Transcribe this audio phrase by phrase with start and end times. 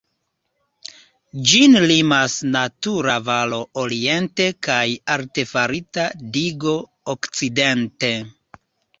[1.49, 4.85] Ĝin limas natura valo oriente kaj
[5.17, 6.07] artefarita
[6.39, 6.73] digo
[7.15, 8.11] okcidente.